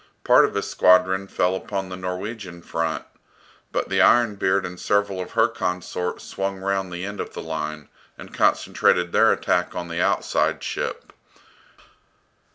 [0.23, 3.05] Part of his squadron fell upon the Norwegian front;
[3.71, 7.41] but the "Iron Beard" and several of her consorts swung round the end of the
[7.43, 11.13] line, and concentrated their attack on the outside ship.